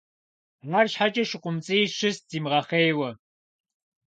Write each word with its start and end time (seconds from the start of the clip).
АрщхьэкӀэ 0.77 1.23
ШыкъумцӀий 1.29 1.83
щыст 1.95 2.23
зимыгъэхъейуэ. 2.29 3.09